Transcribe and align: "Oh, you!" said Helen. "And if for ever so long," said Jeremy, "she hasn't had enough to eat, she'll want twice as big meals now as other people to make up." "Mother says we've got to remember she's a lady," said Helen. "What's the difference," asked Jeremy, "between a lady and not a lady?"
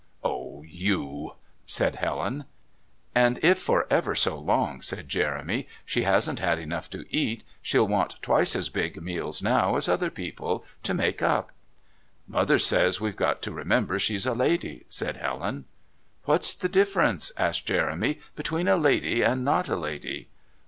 "Oh, 0.23 0.63
you!" 0.65 1.33
said 1.67 1.97
Helen. 1.97 2.45
"And 3.13 3.37
if 3.43 3.59
for 3.59 3.85
ever 3.91 4.15
so 4.15 4.35
long," 4.39 4.81
said 4.81 5.07
Jeremy, 5.07 5.67
"she 5.85 6.01
hasn't 6.01 6.39
had 6.39 6.57
enough 6.57 6.89
to 6.89 7.05
eat, 7.15 7.43
she'll 7.61 7.87
want 7.87 8.15
twice 8.23 8.55
as 8.55 8.69
big 8.69 8.99
meals 8.99 9.43
now 9.43 9.75
as 9.75 9.87
other 9.87 10.09
people 10.09 10.65
to 10.81 10.95
make 10.95 11.21
up." 11.21 11.51
"Mother 12.27 12.57
says 12.57 12.99
we've 12.99 13.15
got 13.15 13.43
to 13.43 13.51
remember 13.51 13.99
she's 13.99 14.25
a 14.25 14.33
lady," 14.33 14.85
said 14.89 15.17
Helen. 15.17 15.65
"What's 16.23 16.55
the 16.55 16.67
difference," 16.67 17.31
asked 17.37 17.67
Jeremy, 17.67 18.17
"between 18.35 18.67
a 18.67 18.77
lady 18.77 19.21
and 19.21 19.45
not 19.45 19.69
a 19.69 19.75
lady?" 19.77 20.29